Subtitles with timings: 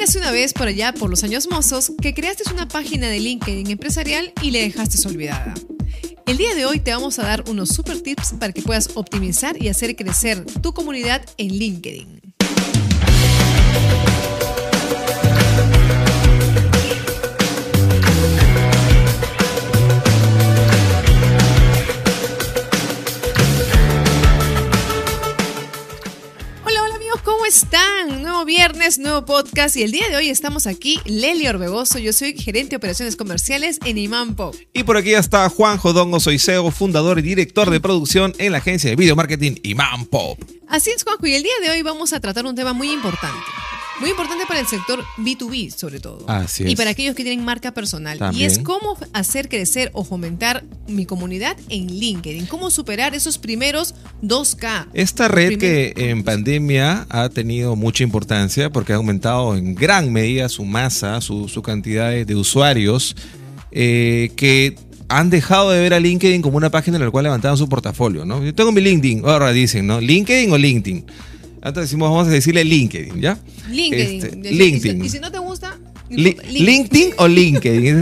[0.00, 3.70] Érase una vez por allá, por los años mozos, que creaste una página de LinkedIn
[3.70, 5.52] empresarial y le dejaste olvidada.
[6.26, 9.62] El día de hoy te vamos a dar unos super tips para que puedas optimizar
[9.62, 12.20] y hacer crecer tu comunidad en LinkedIn.
[27.50, 27.99] están?
[28.40, 32.32] Nuevo viernes, nuevo podcast y el día de hoy estamos aquí, Leli Orbegoso, yo soy
[32.32, 34.54] gerente de operaciones comerciales en Imán Pop.
[34.72, 38.58] Y por aquí está Juan Jodongo, soy CEO, fundador y director de producción en la
[38.58, 40.38] agencia de video marketing Imán Pop.
[40.68, 43.36] Así es, Juanjo, y el día de hoy vamos a tratar un tema muy importante.
[44.00, 46.24] Muy importante para el sector B2B, sobre todo.
[46.26, 46.70] Así es.
[46.70, 48.18] Y para aquellos que tienen marca personal.
[48.32, 52.46] Y es cómo hacer crecer o fomentar mi comunidad en LinkedIn.
[52.46, 54.86] Cómo superar esos primeros 2K.
[54.94, 60.48] Esta red que en pandemia ha tenido mucha importancia porque ha aumentado en gran medida
[60.48, 63.14] su masa, su, cantidad de, usuarios,
[63.70, 64.76] eh, que
[65.08, 68.24] han dejado de ver a LinkedIn como una página en la cual levantaban su portafolio,
[68.24, 68.42] ¿no?
[68.42, 70.00] Yo tengo mi LinkedIn, ahora dicen, ¿no?
[70.00, 71.04] LinkedIn o LinkedIn.
[71.62, 73.38] Antes decimos, vamos a decirle LinkedIn, ¿ya?
[73.68, 74.24] LinkedIn.
[74.24, 75.04] Este, LinkedIn.
[75.04, 75.78] Y si no te gusta,
[76.10, 77.86] LinkedIn o LinkedIn.
[77.86, 77.94] Es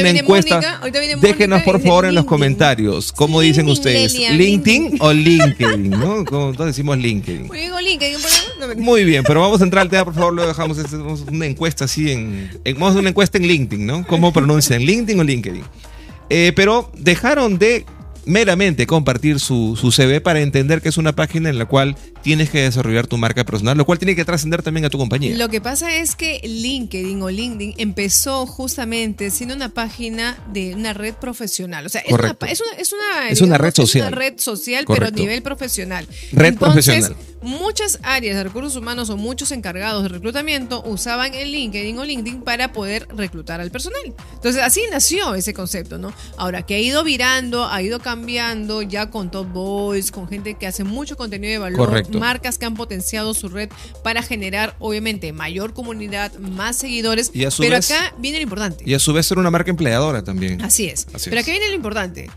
[0.00, 0.80] una encuesta.
[1.20, 4.14] Déjenos por favor en los comentarios cómo dicen ustedes.
[4.14, 6.24] LinkedIn o LinkedIn, ¿no?
[6.24, 7.46] Como todos decimos LinkedIn.
[7.46, 8.18] Muy bien, LinkedIn.
[8.78, 10.78] Muy bien, pero vamos a entrar al tema, por favor, lo dejamos
[11.30, 14.06] una encuesta así en, Vamos a hacer una encuesta en LinkedIn, ¿no?
[14.06, 14.82] ¿Cómo pronuncian?
[14.82, 15.64] ¿LinkedIn o LinkedIn?
[16.28, 17.86] Eh, pero dejaron de
[18.26, 22.50] meramente compartir su, su, CV para entender que es una página en la cual tienes
[22.50, 25.36] que desarrollar tu marca personal, lo cual tiene que trascender también a tu compañía.
[25.36, 30.92] Lo que pasa es que LinkedIn o LinkedIn empezó justamente siendo una página de una
[30.92, 31.86] red profesional.
[31.86, 34.08] O sea, es una, es una, es una, red social.
[34.08, 36.06] una red social, pero a nivel profesional.
[36.32, 37.16] Red profesional.
[37.46, 42.42] Muchas áreas de recursos humanos o muchos encargados de reclutamiento usaban el LinkedIn o LinkedIn
[42.42, 44.02] para poder reclutar al personal.
[44.34, 46.12] Entonces, así nació ese concepto, ¿no?
[46.38, 50.66] Ahora, que ha ido virando, ha ido cambiando ya con Top Boys, con gente que
[50.66, 53.68] hace mucho contenido de valor, marcas que han potenciado su red
[54.02, 57.30] para generar, obviamente, mayor comunidad, más seguidores.
[57.32, 58.82] pero acá viene lo importante.
[58.84, 60.62] Y a su vez ser una marca empleadora también.
[60.62, 61.06] Así es.
[61.26, 62.28] pero acá viene lo importante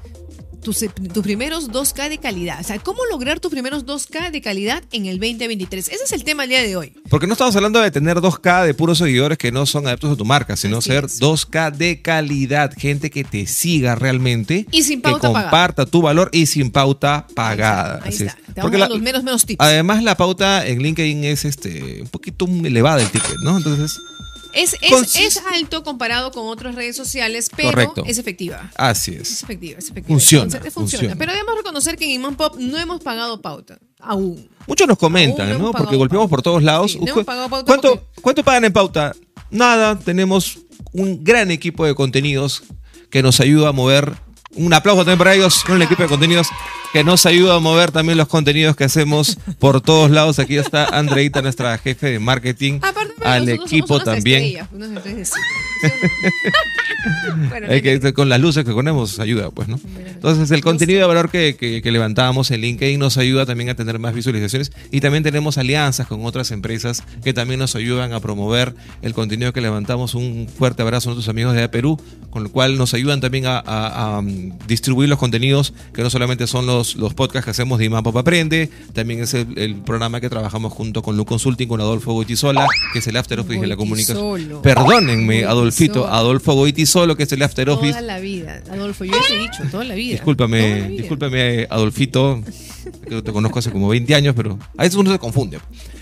[0.61, 0.79] tus,
[1.13, 2.59] tus, primeros 2K de calidad.
[2.59, 5.87] O sea, ¿cómo lograr tus primeros 2K de calidad en el 2023?
[5.87, 6.93] Ese es el tema del día de hoy.
[7.09, 10.15] Porque no estamos hablando de tener 2K de puros seguidores que no son adeptos a
[10.15, 12.73] tu marca, sino ser 2K de calidad.
[12.77, 14.65] Gente que te siga realmente.
[14.71, 18.01] Y sin pauta Que comparta tu valor y sin pauta pagada.
[18.03, 18.37] Ahí está.
[18.53, 19.63] Te Porque los menos, menos tips.
[19.63, 23.57] Además, la pauta en LinkedIn es este un poquito elevada el ticket, ¿no?
[23.57, 23.99] Entonces
[24.53, 28.71] es, es, alto comparado con otras redes sociales, pero es efectiva.
[28.75, 29.31] Así es.
[29.31, 30.07] Es efectiva, es efectiva.
[30.07, 31.15] Funciona, funciona.
[31.15, 33.79] Pero debemos reconocer que en Iman Pop no hemos pagado pauta.
[33.99, 34.49] Aún.
[34.67, 35.71] Muchos nos comentan, ¿no?
[35.71, 36.97] Porque golpeamos por todos lados.
[37.65, 39.13] ¿Cuánto, ¿Cuánto pagan en pauta?
[39.51, 40.59] Nada, tenemos
[40.91, 42.63] un gran equipo de contenidos
[43.09, 44.13] que nos ayuda a mover
[44.55, 46.47] un aplauso también para ellos, con el equipo de contenidos
[46.91, 50.39] que nos ayuda a mover también los contenidos que hacemos por todos lados.
[50.39, 52.79] Aquí está Andreita, nuestra jefe de marketing.
[53.24, 54.68] Al equipo también.
[57.81, 59.79] que, con las luces que ponemos ayuda, pues, ¿no?
[60.07, 64.00] Entonces, el contenido de valor que, que, levantábamos en LinkedIn nos ayuda también a tener
[64.00, 68.75] más visualizaciones y también tenemos alianzas con otras empresas que también nos ayudan a promover
[69.01, 70.16] el contenido que levantamos.
[70.16, 74.22] Un fuerte abrazo a nuestros amigos de Perú, con lo cual nos ayudan también a,
[74.68, 78.18] distribuir los contenidos que no solamente son los, los podcasts que hacemos de Imán Pop
[78.18, 83.00] Aprende, también es el, programa que trabajamos junto con Lu Consulting, con Adolfo Goitizola, que
[83.00, 84.62] es el After Office de la comunicación.
[84.62, 87.91] Perdónenme, Adolfito, Adolfo Goitizolo, que es el After Office.
[87.91, 90.13] Toda la vida, Adolfo, yo te he dicho, toda la vida.
[90.13, 92.44] Discúlpame, discúlpame, Adolfito,
[93.07, 95.59] que te conozco hace como 20 años, pero a veces uno se confunde.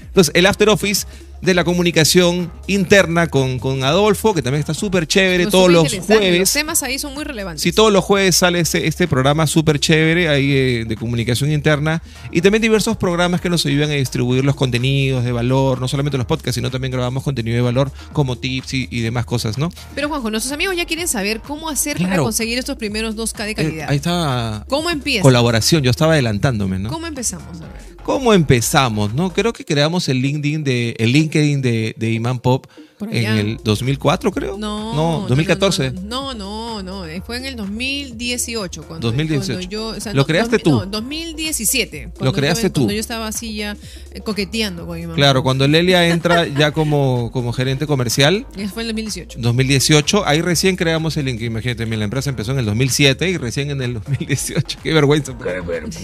[0.07, 1.05] Entonces, el After Office
[1.41, 6.39] de la comunicación interna con, con Adolfo, que también está súper chévere todos los jueves.
[6.39, 7.61] Los temas ahí son muy relevantes.
[7.61, 12.01] Sí, todos los jueves sale este, este programa súper chévere ahí eh, de, comunicación interna
[12.31, 16.17] y también diversos programas que nos ayudan a distribuir los contenidos de valor, no solamente
[16.17, 19.69] los podcasts, sino también grabamos contenido de valor como tips y, demás cosas, ¿no?
[19.95, 23.51] Pero Juanjo, nuestros amigos ya quieren saber cómo hacer para conseguir estos primeros 2K de
[23.51, 23.89] eh, calidad.
[23.89, 24.65] ahí está.
[24.67, 25.21] ¿Cómo empieza?
[25.21, 26.89] Colaboración, yo estaba adelantándome, ¿no?
[26.89, 27.61] ¿Cómo empezamos?
[27.61, 27.96] A ver.
[28.07, 29.13] ¿Cómo empezamos?
[29.13, 29.33] ¿no?
[29.33, 32.65] Creo que creamos el LinkedIn de, el LinkedIn de, Iman Pop
[32.99, 34.57] en el 2004, creo.
[34.57, 35.91] No, no 2014.
[35.91, 38.83] No, no, no, eh, fue en el 2018.
[38.83, 39.69] Cuando, 2018.
[39.69, 40.71] yo, ¿Lo creaste tú?
[40.71, 42.11] No, 2017.
[42.19, 42.81] Lo creaste tú.
[42.81, 43.77] Cuando yo estaba así ya
[44.11, 48.45] eh, coqueteando con mi Claro, cuando Lelia entra ya como, como gerente comercial.
[48.55, 49.39] Eso fue en el 2018.
[49.39, 51.41] 2018, ahí recién creamos el link.
[51.41, 54.79] Imagínate, la empresa empezó en el 2007 y recién en el 2018.
[54.81, 55.37] Qué vergüenza.
[55.37, 55.99] Qué vergüenza.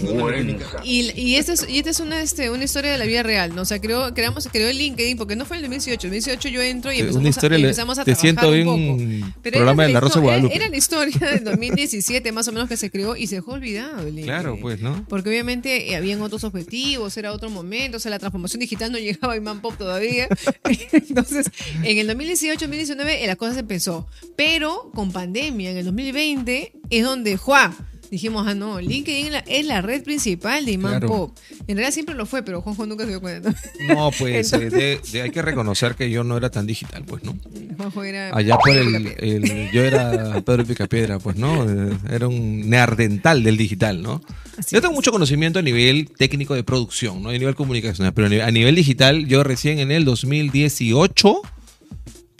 [0.84, 3.54] Y, y esta es, y esta es una, este, una historia de la vida real,
[3.54, 3.62] ¿no?
[3.62, 6.06] O sea, creó, creamos, creó el LinkedIn porque no fue en el 2018.
[6.06, 8.14] En el 2018 yo entré y empezamos, una historia a, y le- empezamos a te
[8.14, 8.78] trabajar siento un bien poco.
[9.26, 10.54] un Pero programa de la Rosa Guadalupe.
[10.56, 14.06] Era la historia del 2017 más o menos que se creó y se dejó olvidado.
[14.06, 15.04] el Claro, pues, ¿no?
[15.08, 18.98] Porque obviamente eh, habían otros objetivos, era otro momento, o sea, la transformación digital no
[19.04, 20.28] llegaba a Iman Pop todavía.
[20.92, 21.50] Entonces,
[21.82, 24.06] en el 2018-2019 eh, la cosa se empezó.
[24.36, 27.74] Pero con pandemia, en el 2020, es donde, ¡juá!
[28.10, 31.08] Dijimos, ah, no, LinkedIn es la- red principal de Iman Claro.
[31.08, 31.38] Pop.
[31.66, 33.54] En realidad siempre lo fue, pero Juanjo nunca se dio cuenta.
[33.88, 37.24] No, pues eh, de- de- hay que reconocer que yo no era tan digital, pues,
[37.24, 37.36] ¿no?
[37.76, 38.34] Juanjo era.
[38.36, 41.64] Allá por el, el- yo era Pedro Picapiedra, pues, ¿no?
[41.68, 44.22] Eh, Era un neardental del digital, ¿no?
[44.56, 44.96] Así yo tengo es.
[44.98, 47.30] mucho conocimiento a nivel técnico de producción, ¿no?
[47.30, 51.40] A nivel comunicacional, pero a nivel, a nivel digital, yo recién en el 2018,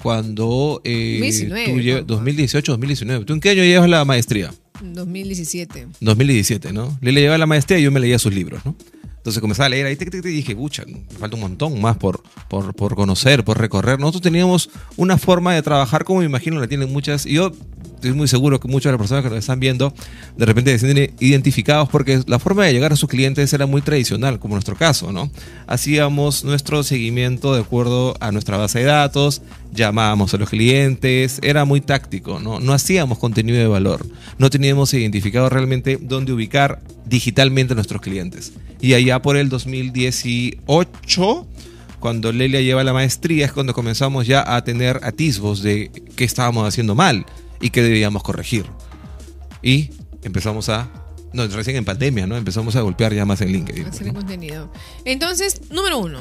[0.03, 0.81] cuando...
[0.85, 2.05] Eh, 2019, tú lle- Juanjo.
[2.07, 3.25] 2018, 2019.
[3.25, 4.53] ¿Tú en qué año llevas la maestría?
[4.93, 5.89] 2017.
[6.01, 6.99] 2017, ¿no?
[7.01, 8.77] Le llevaba la maestría y yo me leía sus libros, ¿no?
[9.25, 10.85] Entonces comenzaba a leer ahí tic, tic, tic, y dije, pucha,
[11.19, 13.99] falta un montón más por, por, por conocer, por recorrer.
[13.99, 17.25] Nosotros teníamos una forma de trabajar como me imagino la tienen muchas.
[17.25, 17.51] Y yo
[17.95, 19.95] estoy muy seguro que muchas de las personas que nos están viendo
[20.37, 23.81] de repente se sienten identificados porque la forma de llegar a sus clientes era muy
[23.81, 25.31] tradicional, como nuestro caso, ¿no?
[25.67, 29.41] Hacíamos nuestro seguimiento de acuerdo a nuestra base de datos,
[29.75, 32.61] llamábamos a los clientes, era muy táctico, ¿no?
[32.61, 34.07] No hacíamos contenido de valor,
[34.39, 38.53] no teníamos identificado realmente dónde ubicar digitalmente a nuestros clientes.
[38.81, 41.47] Y allá por el 2018,
[42.01, 46.67] cuando Lelia lleva la maestría, es cuando comenzamos ya a tener atisbos de qué estábamos
[46.69, 47.27] haciendo mal
[47.61, 48.67] y qué debíamos corregir.
[49.63, 49.91] Y
[50.23, 50.91] empezamos a...
[51.33, 52.37] No, recién en pandemia, ¿no?
[52.37, 53.87] Empezamos a golpear ya más en LinkedIn.
[53.87, 54.15] Hacer ¿no?
[54.15, 54.71] contenido.
[55.05, 56.21] Entonces, número uno.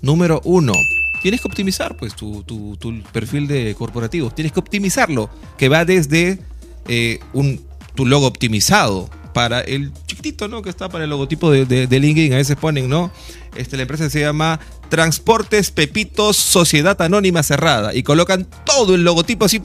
[0.00, 0.72] Número uno,
[1.22, 2.44] tienes que optimizar pues tu,
[3.12, 4.30] perfil de corporativo.
[4.30, 6.38] Tienes que optimizarlo, que va desde
[6.88, 7.60] eh, un,
[7.94, 10.62] tu logo optimizado para el chiquitito, ¿no?
[10.62, 12.32] Que está para el logotipo de, de- LinkedIn.
[12.32, 13.12] A veces ponen, ¿no?
[13.54, 14.58] Este, la empresa se llama
[14.88, 19.60] Transportes Pepitos Sociedad Anónima Cerrada y colocan todo el logotipo así,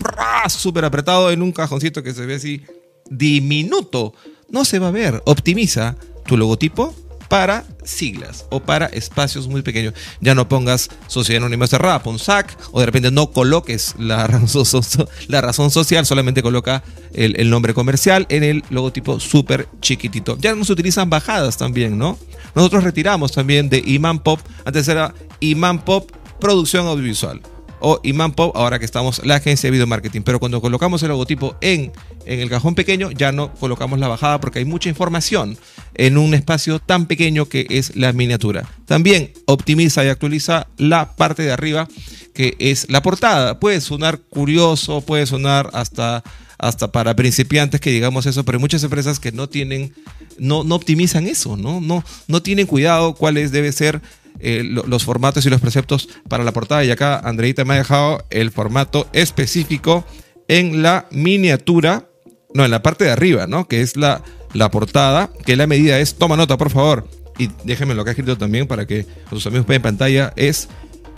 [0.50, 2.62] súper apretado en un cajoncito que se ve así
[3.10, 4.13] diminuto.
[4.50, 5.22] No se va a ver.
[5.25, 6.96] Optimiza tu logotipo
[7.27, 9.94] para siglas o para espacios muy pequeños.
[10.22, 15.72] Ya no pongas sociedad anónima cerrada, pon SAC, o de repente no coloques la razón,
[15.72, 16.83] social, solamente coloca
[17.13, 20.38] el, el nombre comercial en el logotipo súper chiquitito.
[20.39, 22.18] Ya no se utilizan bajadas también, ¿no?
[22.54, 27.42] Nosotros retiramos también de Iman Pop, antes era Iman Pop Producción Audiovisual
[27.88, 30.22] o Iman Pop, ahora que estamos la agencia de video marketing.
[30.22, 31.94] Pero cuando colocamos el logotipo en,
[32.26, 35.56] en el cajón pequeño, ya no colocamos la bajada porque hay mucha información
[35.94, 38.68] en un espacio tan pequeño que es la miniatura.
[38.88, 41.88] También optimiza y actualiza la parte de arriba,
[42.34, 43.60] que es la portada.
[43.60, 46.24] Puede sonar curioso, puede sonar hasta
[46.58, 49.94] hasta para principiantes que digamos eso, pero hay muchas empresas que no tienen,
[50.40, 51.82] no, no optimizan eso, ¿no?
[51.82, 54.02] No, no tienen cuidado cuáles debe ser
[54.40, 56.84] eh, lo- los formatos y los preceptos para la portada.
[56.84, 60.06] Y acá Andreita me ha dejado el formato específico
[60.48, 62.08] en la miniatura,
[62.54, 63.68] no, en la parte de arriba, ¿no?
[63.68, 64.22] Que es la,
[64.54, 67.08] la portada, que la medida es, toma nota, por favor.
[67.38, 70.70] Y déjenme lo que ha escrito también para que sus amigos vean en pantalla, es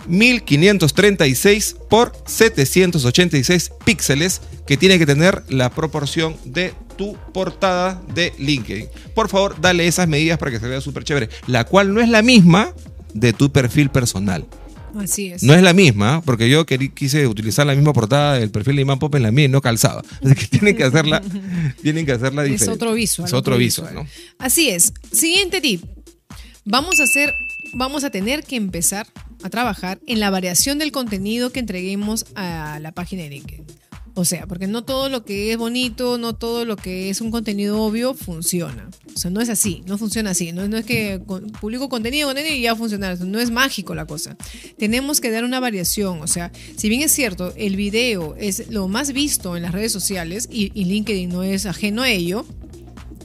[0.08, 8.88] 1536 por 786 píxeles que tiene que tener la proporción de tu portada de LinkedIn.
[9.14, 12.08] Por favor, dale esas medidas para que se vea súper chévere, la cual no es
[12.08, 12.72] la misma
[13.14, 14.46] de tu perfil personal.
[14.98, 15.42] Así es.
[15.42, 18.82] No es la misma, porque yo querí- quise utilizar la misma portada del perfil de
[18.82, 20.02] Iman Pop en la mía y no calzaba.
[20.24, 21.22] Así que tienen que hacerla,
[21.82, 22.74] tienen que hacerla es diferente.
[22.74, 23.28] otro visual.
[23.28, 24.06] Es otro visual, ¿no?
[24.38, 24.92] Así es.
[25.12, 25.84] Siguiente tip.
[26.64, 27.32] Vamos a hacer,
[27.74, 29.06] vamos a tener que empezar
[29.42, 33.64] a trabajar en la variación del contenido que entreguemos a la página de LinkedIn.
[34.18, 37.30] O sea, porque no todo lo que es bonito, no todo lo que es un
[37.30, 38.90] contenido obvio funciona.
[39.14, 40.50] O sea, no es así, no funciona así.
[40.50, 43.14] No, no es que con- publico contenido, y ya funciona.
[43.14, 44.36] No es mágico la cosa.
[44.76, 46.20] Tenemos que dar una variación.
[46.20, 49.92] O sea, si bien es cierto, el video es lo más visto en las redes
[49.92, 52.44] sociales y LinkedIn no es ajeno a ello,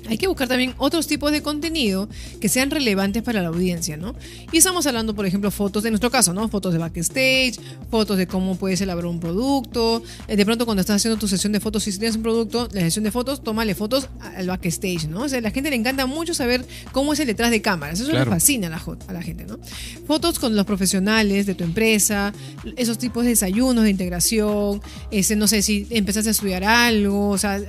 [0.08, 2.10] hay que buscar también otros tipos de contenido
[2.42, 4.16] que sean relevantes para la audiencia, ¿no?
[4.52, 6.48] Y estamos hablando, por ejemplo, fotos, en nuestro caso, ¿no?
[6.50, 10.04] Fotos de backstage, fotos de cómo puedes elaborar un producto.
[10.28, 12.82] Eh, De pronto, cuando estás haciendo tu sesión de fotos, si tienes un producto, la
[12.82, 15.22] sesión de fotos, tómale fotos al backstage, ¿no?
[15.24, 18.00] O sea, a la gente le encanta mucho saber cómo es el detrás de cámaras.
[18.00, 18.26] Eso Claro.
[18.26, 19.58] le fascina a la, jo- a la gente, ¿no?
[20.06, 22.34] Fotos con los profesionales de tu empresa,
[22.76, 24.82] esos tipos de desayunos de integración,
[25.12, 27.60] ese, no sé si empezaste a estudiar algo, o sea,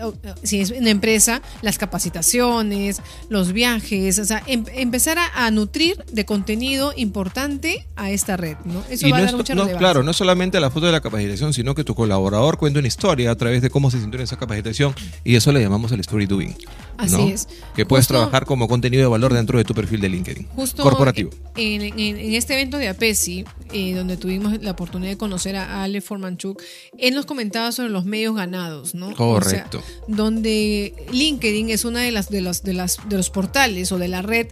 [0.42, 5.50] si es una empresa, las capacitaciones vacaciones, los viajes, o sea, em- empezar a, a
[5.50, 8.82] nutrir de contenido importante a esta red, ¿no?
[8.88, 11.00] Eso Y va no a dar mucha no, claro, no solamente la foto de la
[11.00, 14.24] capacitación, sino que tu colaborador cuenta una historia a través de cómo se sintió en
[14.24, 16.54] esa capacitación y eso le llamamos el story doing.
[16.98, 17.28] Así ¿no?
[17.28, 17.48] es.
[17.74, 20.46] Que puedes Justo- trabajar como contenido de valor dentro de tu perfil de LinkedIn.
[20.54, 21.30] Justo corporativo.
[21.56, 25.82] En, en- en este evento de APESI, eh, donde tuvimos la oportunidad de conocer a
[25.82, 26.62] Ale Formanchuk,
[26.98, 29.12] él nos comentaba sobre los medios ganados, ¿no?
[29.14, 29.78] Correcto.
[29.78, 33.90] O sea, donde LinkedIn es una de las de las de las de los portales
[33.92, 34.48] o de la red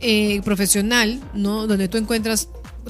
[0.00, 1.66] eh, profesional, ¿no?
[1.66, 2.48] Donde tú encuentras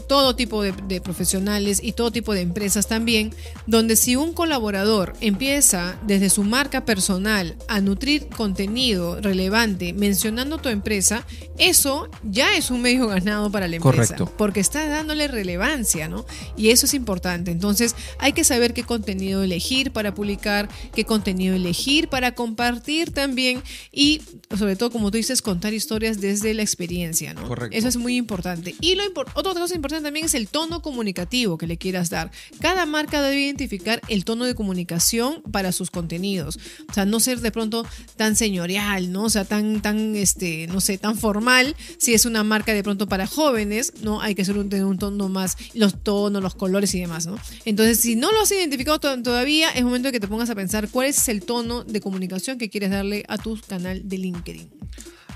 [0.09, 3.33] todo tipo de, de profesionales y todo tipo de empresas también,
[3.67, 10.69] donde si un colaborador empieza desde su marca personal a nutrir contenido relevante mencionando tu
[10.69, 11.27] empresa,
[11.59, 14.33] eso ya es un medio ganado para la empresa, Correcto.
[14.37, 16.27] porque está dándole relevancia, ¿no?
[16.57, 17.51] Y eso es importante.
[17.51, 23.63] Entonces, hay que saber qué contenido elegir para publicar, qué contenido elegir para compartir también
[23.93, 24.23] y
[24.57, 27.47] sobre todo, como tú dices, contar historias desde la experiencia, ¿no?
[27.47, 27.77] Correcto.
[27.77, 28.75] Eso es muy importante.
[28.81, 32.31] Y lo otra cosa importante también es el tono comunicativo que le quieras dar.
[32.61, 36.59] Cada marca debe identificar el tono de comunicación para sus contenidos.
[36.89, 37.87] O sea, no ser de pronto
[38.17, 39.25] tan señorial, ¿no?
[39.25, 41.77] O sea, tan, tan, este, no sé, tan formal.
[41.99, 44.21] Si es una marca de pronto para jóvenes, ¿no?
[44.21, 47.39] Hay que ser un, un tono más, los tonos, los colores y demás, ¿no?
[47.65, 50.55] Entonces, si no lo has identificado to- todavía, es momento de que te pongas a
[50.55, 54.71] pensar cuál es el tono de comunicación que quieres darle a tu canal de LinkedIn.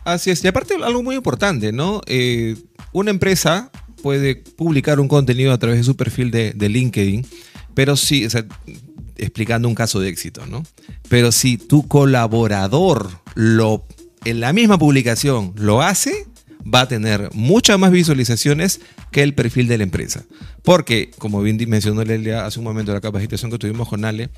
[0.04, 0.42] Así es.
[0.42, 2.00] Y aparte, algo muy importante, ¿no?
[2.06, 2.56] Eh,
[2.92, 3.70] una empresa
[4.02, 7.26] puede publicar un contenido a través de su perfil de, LinkedIn,
[7.74, 8.44] pero sí, o sea,
[9.16, 10.64] explicando un caso de éxito, ¿no?
[11.08, 13.84] Pero si tu colaborador lo,
[14.24, 16.26] en la misma publicación lo hace,
[16.62, 20.24] va a tener muchas más visualizaciones que el perfil de la empresa.
[20.62, 24.30] Porque, como bien mencionó Lelia hace un momento la capacitación que tuvimos con Ale,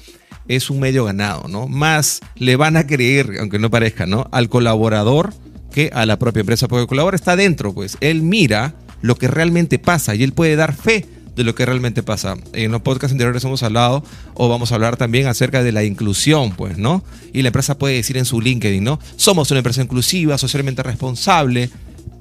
[0.49, 1.67] es un medio ganado, ¿no?
[1.67, 4.29] Más le van a creer, aunque no parezca, ¿no?
[4.33, 5.33] Al colaborador
[5.73, 9.29] que a la propia empresa, porque el colaborador está dentro, pues él mira lo que
[9.29, 12.37] realmente pasa y él puede dar fe de lo que realmente pasa.
[12.53, 14.05] En los podcasts anteriores hemos hablado
[14.35, 17.05] o vamos a hablar también acerca de la inclusión, pues, ¿no?
[17.33, 18.99] Y la empresa puede decir en su LinkedIn, ¿no?
[19.17, 21.71] Somos una empresa inclusiva, socialmente responsable,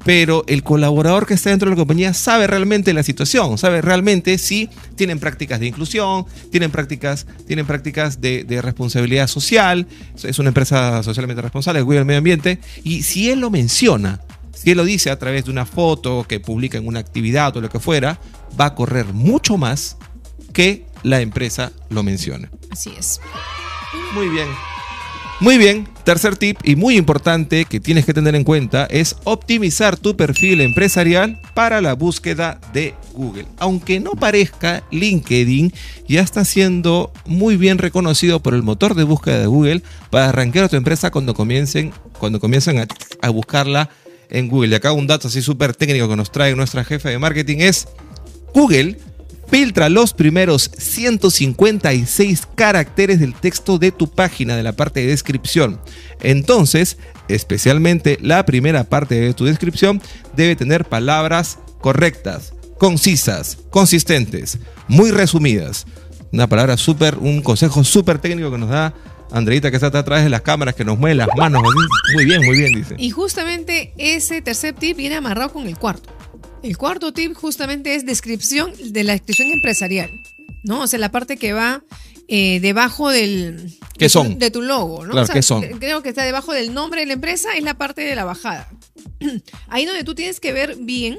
[0.06, 4.38] pero el colaborador que está dentro de la compañía sabe realmente la situación, sabe realmente
[4.38, 9.88] si tienen prácticas de inclusión, tienen prácticas, tienen prácticas de, de responsabilidad social,
[10.24, 14.22] es una empresa socialmente responsable, cuida el medio ambiente, y si él lo menciona,
[14.62, 17.62] si él lo dice a través de una foto que publica en una actividad o
[17.62, 18.20] lo que fuera,
[18.60, 19.96] va a correr mucho más
[20.52, 22.52] que la empresa lo menciona.
[22.70, 23.22] Así es.
[24.14, 24.48] Muy bien.
[25.40, 29.96] Muy bien, tercer tip y muy importante que tienes que tener en cuenta es optimizar
[29.96, 33.46] tu perfil empresarial para la búsqueda de Google.
[33.60, 35.72] Aunque no parezca, LinkedIn
[36.10, 40.66] ya está siendo muy bien reconocido por el motor de búsqueda de Google para arrancar
[40.66, 42.88] a tu empresa cuando comiencen, cuando comiencen a,
[43.22, 43.90] a buscarla
[44.30, 44.70] en Google.
[44.70, 47.88] Y acá un dato así súper técnico que nos trae nuestra jefa de marketing es
[48.54, 48.98] Google
[49.50, 55.80] filtra los primeros 156 caracteres del texto de tu página de la parte de descripción.
[56.22, 60.02] Entonces, especialmente la primera parte de tu descripción
[60.36, 65.86] debe tener palabras correctas, concisas, consistentes, muy resumidas.
[66.32, 68.94] Una palabra súper, un consejo súper técnico que nos da
[69.32, 71.62] Andreita que está atrás de las cámaras, que nos mueve las manos.
[72.14, 72.96] Muy bien, muy bien, dice.
[72.98, 76.10] Y justamente ese tercer tip viene amarrado con el cuarto.
[76.64, 80.10] El cuarto tip justamente es descripción de la descripción empresarial,
[80.64, 80.82] ¿no?
[80.82, 81.84] O sea, la parte que va
[82.28, 83.78] eh, debajo del...
[83.98, 84.40] ¿Qué de son?
[84.40, 85.12] De tu logo, ¿no?
[85.12, 85.62] Claro, O sea, ¿qué son?
[85.80, 88.70] Creo que está debajo del nombre de la empresa, es la parte de la bajada.
[89.68, 91.18] Ahí donde tú tienes que ver bien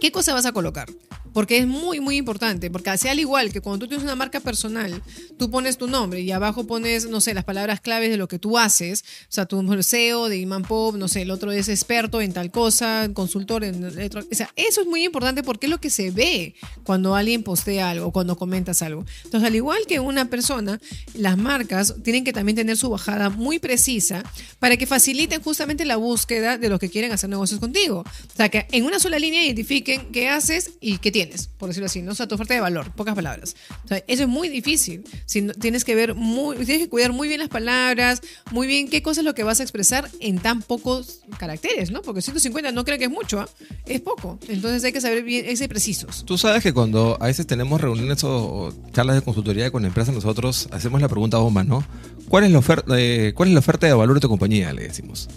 [0.00, 0.88] qué cosa vas a colocar.
[1.36, 2.70] Porque es muy, muy importante.
[2.70, 5.02] Porque así al igual que cuando tú tienes una marca personal,
[5.38, 8.38] tú pones tu nombre y abajo pones, no sé, las palabras claves de lo que
[8.38, 9.04] tú haces.
[9.24, 12.50] O sea, tu CEO de Iman Pop, no sé, el otro es experto en tal
[12.50, 14.22] cosa, consultor en otro.
[14.32, 17.90] O sea, eso es muy importante porque es lo que se ve cuando alguien postea
[17.90, 19.04] algo, cuando comentas algo.
[19.24, 20.80] Entonces, al igual que una persona,
[21.12, 24.22] las marcas tienen que también tener su bajada muy precisa
[24.58, 28.04] para que faciliten justamente la búsqueda de los que quieren hacer negocios contigo.
[28.06, 31.25] O sea, que en una sola línea identifiquen qué haces y qué tienes,
[31.58, 32.12] por decirlo así, ¿no?
[32.12, 33.54] O sea, tu oferta de valor, pocas palabras.
[33.84, 35.04] O sea, eso es muy difícil.
[35.26, 38.88] Si no- tienes que ver muy, tienes que cuidar muy bien las palabras, muy bien
[38.88, 42.02] qué cosa es lo que vas a expresar en tan pocos caracteres, ¿no?
[42.02, 43.48] Porque 150 no creo que es mucho, ¿ah?
[43.86, 44.38] es poco.
[44.48, 46.24] Entonces hay que saber bien, hay que ser precisos.
[46.24, 50.68] Tú sabes que cuando a veces tenemos reuniones o charlas de consultoría con empresas, nosotros
[50.72, 51.84] hacemos la pregunta bomba, ¿no?
[52.28, 54.72] ¿Cuál es la oferta, eh, ¿cuál es la oferta de valor de tu compañía?
[54.72, 55.28] Le decimos.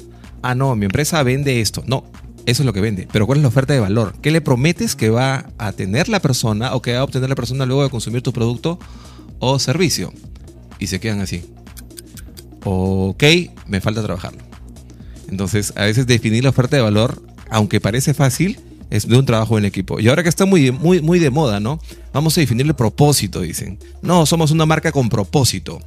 [0.41, 1.84] Ah, no, mi empresa vende esto.
[1.86, 2.05] No,
[2.49, 3.07] eso es lo que vende.
[3.11, 4.13] Pero ¿cuál es la oferta de valor?
[4.21, 7.35] ¿Qué le prometes que va a tener la persona o que va a obtener la
[7.35, 8.79] persona luego de consumir tu producto
[9.39, 10.13] o servicio?
[10.79, 11.43] Y se quedan así.
[12.63, 13.23] Ok,
[13.67, 14.39] me falta trabajarlo.
[15.29, 19.57] Entonces, a veces definir la oferta de valor, aunque parece fácil, es de un trabajo
[19.57, 19.99] en equipo.
[19.99, 21.79] Y ahora que está muy, muy, muy de moda, ¿no?
[22.13, 23.77] Vamos a definir el propósito, dicen.
[24.01, 25.79] No, somos una marca con propósito.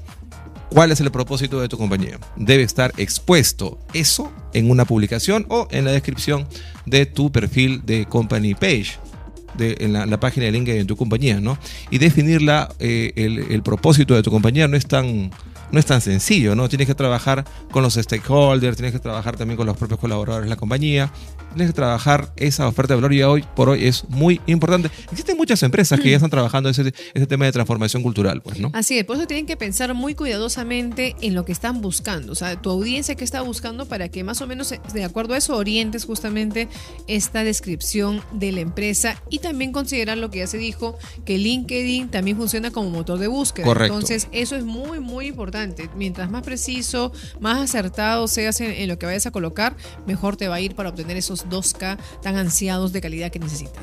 [0.73, 2.19] ¿Cuál es el propósito de tu compañía?
[2.35, 6.47] Debe estar expuesto eso en una publicación o en la descripción
[6.87, 8.93] de tu perfil de company page.
[9.59, 11.59] En la, página de LinkedIn de tu compañía, ¿no?
[11.91, 12.41] Y definir
[12.79, 15.31] eh, el, el propósito de tu compañía no es tan
[15.73, 16.69] no es tan sencillo, ¿no?
[16.69, 20.51] Tienes que trabajar con los stakeholders, tienes que trabajar también con los propios colaboradores de
[20.51, 21.11] la compañía,
[21.49, 24.91] tienes que trabajar esa oferta de valor y hoy por hoy es muy importante.
[25.11, 28.71] Existen muchas empresas que ya están trabajando ese, ese tema de transformación cultural, pues, ¿no?
[28.75, 32.37] Así es, por eso tienen que pensar muy cuidadosamente en lo que están buscando, o
[32.37, 35.57] sea, tu audiencia que está buscando para que más o menos de acuerdo a eso
[35.57, 36.69] orientes justamente
[37.07, 42.11] esta descripción de la empresa y también considerar lo que ya se dijo, que LinkedIn
[42.11, 43.65] también funciona como motor de búsqueda.
[43.65, 43.95] Correcto.
[43.95, 45.62] Entonces, eso es muy, muy importante
[45.97, 49.77] Mientras más preciso, más acertado seas en, lo que vayas a colocar,
[50.07, 53.83] mejor te va a ir para obtener esos 2K tan ansiados de calidad que necesitas.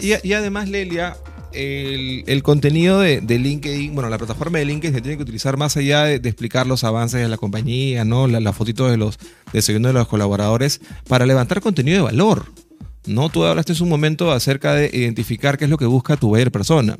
[0.00, 1.16] Y, además, Lelia,
[1.52, 6.04] el, contenido de, LinkedIn, bueno, la plataforma de LinkedIn se tiene que utilizar más allá
[6.04, 8.26] de, explicar los avances de la compañía, ¿no?
[8.26, 9.18] La, la fotito de los
[9.52, 12.46] de de los colaboradores, para levantar contenido de valor.
[13.06, 13.28] ¿No?
[13.28, 16.50] Tú hablaste en un momento acerca de identificar qué es lo que busca tu buyer
[16.50, 16.96] persona.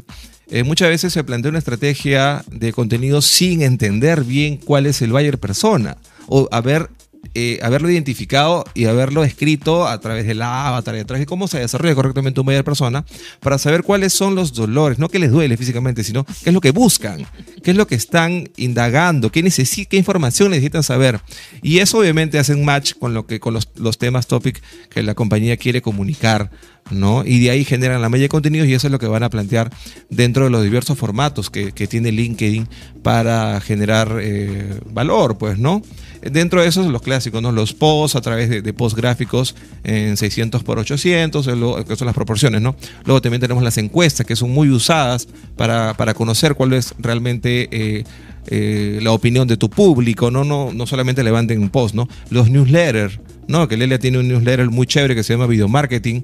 [0.48, 5.12] Eh, muchas veces se plantea una estrategia de contenido sin entender bien cuál es el
[5.12, 6.90] buyer persona o haber
[7.34, 11.46] eh, haberlo identificado y haberlo escrito a través del avatar y a través de cómo
[11.46, 13.04] se desarrolla correctamente un buyer persona
[13.38, 16.60] para saber cuáles son los dolores, no que les duele físicamente, sino qué es lo
[16.60, 17.24] que buscan,
[17.62, 19.48] qué es lo que están indagando, qué,
[19.88, 21.20] qué información necesitan saber.
[21.62, 25.02] Y eso obviamente hace un match con, lo que, con los, los temas topic que
[25.02, 26.50] la compañía quiere comunicar
[26.90, 27.24] ¿no?
[27.24, 29.30] Y de ahí generan la media de contenidos y eso es lo que van a
[29.30, 29.70] plantear
[30.08, 32.68] dentro de los diversos formatos que, tiene LinkedIn
[33.02, 35.82] para generar eh, valor, pues, ¿no?
[36.22, 37.52] Dentro de esos, los clásicos, ¿no?
[37.52, 41.46] Los posts a través de, posts gráficos en 600 por 800,
[41.86, 42.76] que son las proporciones, ¿no?
[43.04, 47.68] Luego también tenemos las encuestas que son muy usadas para, conocer cuál es realmente...
[47.70, 48.04] Eh,
[48.46, 50.44] eh, la opinión de tu público, ¿no?
[50.44, 52.08] No, no solamente levanten un post, ¿no?
[52.30, 53.68] Los newsletters, ¿no?
[53.68, 56.22] Que Lelia tiene un newsletter muy chévere que se llama Video Marketing,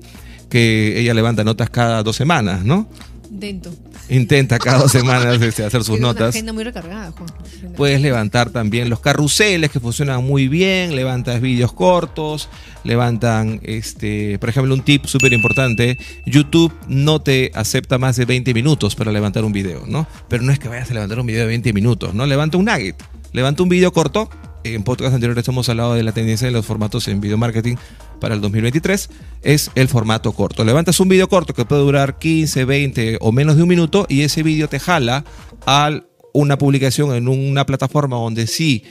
[0.49, 2.89] que ella levanta notas cada dos semanas, ¿no?
[3.31, 3.71] Intento.
[4.09, 6.21] Intenta cada dos semanas este, hacer sus notas.
[6.21, 7.29] Una agenda muy recargada, Juan.
[7.77, 12.49] Puedes levantar también los carruseles que funcionan muy bien, levantas vídeos cortos,
[12.85, 18.55] levantan, este, por ejemplo, un tip súper importante, YouTube no te acepta más de 20
[18.55, 20.07] minutos para levantar un video, ¿no?
[20.29, 22.27] Pero no es que vayas a levantar un video de 20 minutos, ¿no?
[22.27, 22.97] Levanta un nugget,
[23.33, 24.31] levanta un video corto
[24.75, 27.77] en podcast anteriores hemos hablado de la tendencia de los formatos en video marketing
[28.21, 29.11] para el 2023,
[29.43, 30.65] es el formato corto.
[30.65, 34.23] Levantas un video corto que puede durar 15, 20 o menos de un minuto y
[34.23, 35.25] ese video te jala
[35.67, 35.91] a
[36.33, 38.85] una publicación en una plataforma donde sí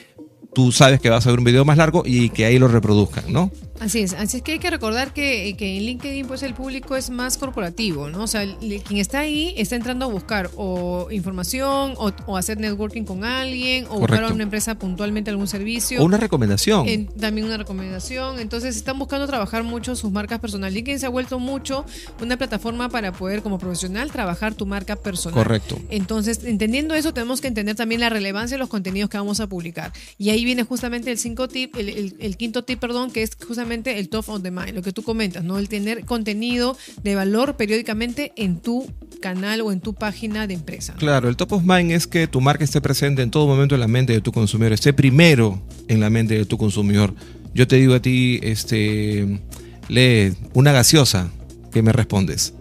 [0.56, 3.32] tú sabes que vas a ver un video más largo y que ahí lo reproduzcan,
[3.32, 3.52] ¿no?
[3.80, 6.96] Así es, así es que hay que recordar que, que, en LinkedIn pues el público
[6.96, 8.24] es más corporativo, ¿no?
[8.24, 13.26] O sea, quien está ahí está entrando a buscar o información o, hacer networking con
[13.26, 16.02] alguien o buscar a una empresa puntualmente algún servicio.
[16.02, 16.86] O una recomendación.
[17.20, 18.40] también una recomendación.
[18.40, 20.74] Entonces están buscando trabajar mucho sus marcas personales.
[20.74, 21.86] LinkedIn se ha vuelto mucho
[22.22, 25.36] una plataforma para poder como profesional trabajar tu marca personal.
[25.36, 25.78] Correcto.
[25.90, 29.48] Entonces, entendiendo eso, tenemos que entender también la relevancia de los contenidos que vamos a
[29.48, 29.92] publicar.
[30.18, 33.65] Y ahí viene justamente el, cinco tip, el, el quinto tip, perdón, que es justamente
[33.72, 35.58] el top of the mind, lo que tú comentas, ¿no?
[35.58, 38.88] El tener contenido de valor periódicamente en tu
[39.22, 40.94] canal o en tu página de empresa.
[40.98, 43.82] Claro, el top of mind es que tu marca esté presente en todo momento en
[43.82, 47.14] la mente de tu consumidor, esté primero en la mente de tu consumidor.
[47.54, 49.42] Yo te digo a ti, este,
[49.88, 51.30] lee una gaseosa,
[51.72, 52.54] ¿qué me respondes?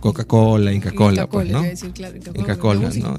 [0.00, 1.64] Coca-Cola, Inca-Cola, pues, ¿no?
[2.34, 3.16] Inca-Cola, ¿no?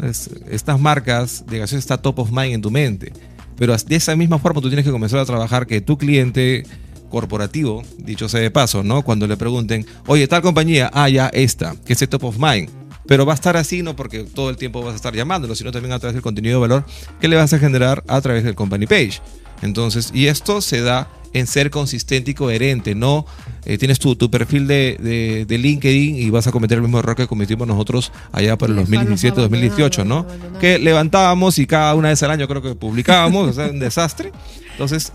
[0.50, 3.14] estas marcas de gaseosa está top of mind en tu mente.
[3.64, 6.66] Pero de esa misma forma tú tienes que comenzar a trabajar que tu cliente
[7.10, 9.04] corporativo, dicho sea de paso, ¿no?
[9.04, 12.70] Cuando le pregunten, oye, tal compañía, ah, ya esta, que es top of mind.
[13.08, 15.72] Pero va a estar así, no porque todo el tiempo vas a estar llamándolo, sino
[15.72, 16.86] también a través del contenido de valor
[17.22, 19.22] que le vas a generar a través del company page.
[19.62, 23.26] Entonces, y esto se da en ser consistente y coherente, no
[23.66, 27.16] eh, tienes tu, tu perfil de, de, LinkedIn y vas a cometer el mismo error
[27.16, 30.26] que cometimos nosotros allá por el 2017-2018, ¿no?
[30.60, 34.32] Que levantábamos y cada una vez al año creo que publicábamos, o sea, un desastre.
[34.72, 35.14] Entonces,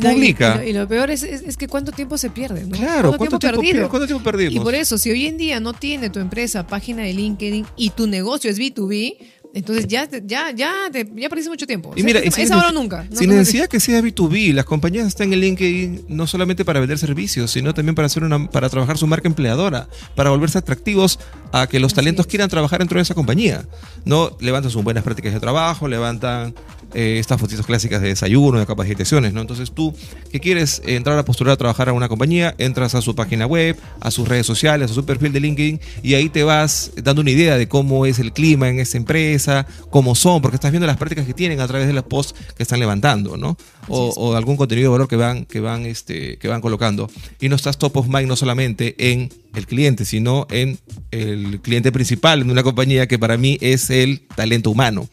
[0.00, 0.64] publica.
[0.64, 2.76] Y, lo, peor es, es, que cuánto tiempo se pierde, ¿no?
[2.76, 3.88] Claro, ¿cuánto, tiempo, perdido?
[3.88, 4.54] ¿cuánto tiempo perdimos?
[4.54, 7.90] Y por eso, si hoy en día no tiene tu empresa página de LinkedIn y
[7.90, 9.16] tu negocio es B2B,
[9.58, 11.92] entonces ya, ya, ya, ya perdiste mucho tiempo.
[11.96, 13.06] Y mira, es, ahora o nunca.
[13.12, 17.50] sin necesidad que sea B2B, las compañías están en LinkedIn no solamente para vender servicios,
[17.50, 21.18] sino también para hacer una, para trabajar su marca empleadora, para volverse atractivos
[21.52, 23.64] a que los talentos quieran trabajar dentro de esa compañía.
[24.04, 26.54] No levantan sus buenas prácticas de trabajo, levantan
[26.94, 29.40] eh, estas fotitos clásicas de desayuno, de capacitaciones, ¿no?
[29.40, 29.94] Entonces tú
[30.30, 33.76] que quieres entrar a postular a trabajar a una compañía, entras a su página web,
[34.00, 37.30] a sus redes sociales, a su perfil de LinkedIn y ahí te vas dando una
[37.30, 40.96] idea de cómo es el clima en esa empresa, cómo son, porque estás viendo las
[40.96, 43.56] prácticas que tienen a través de los posts que están levantando, ¿no?
[43.88, 47.10] O, o, algún contenido de valor que van, que van, este, que van colocando.
[47.40, 50.78] Y no estás top of mind no solamente en el cliente, sino en
[51.10, 55.08] el cliente principal de una compañía que para mí es el talento humano.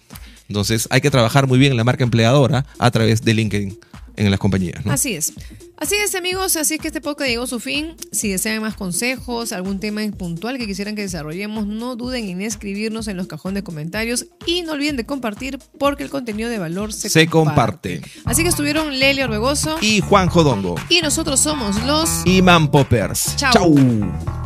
[0.48, 3.80] Entonces hay que trabajar muy bien en la marca empleadora a través de LinkedIn
[4.18, 4.86] en las compañías.
[4.86, 4.92] ¿no?
[4.92, 5.34] Así es.
[5.78, 6.56] Así es, amigos.
[6.56, 7.96] Así es que este podcast llegó a su fin.
[8.12, 13.08] Si desean más consejos, algún tema puntual que quisieran que desarrollemos, no duden en escribirnos
[13.08, 16.94] en los cajones de comentarios y no olviden de compartir porque el contenido de valor
[16.94, 18.00] se, se comparte.
[18.00, 18.22] comparte.
[18.24, 20.76] Así que estuvieron Leli Orbegoso y Juan Jodongo.
[20.90, 23.36] Y nosotros somos los Iman Poppers.
[23.36, 23.52] Chao.
[23.52, 24.45] Chau.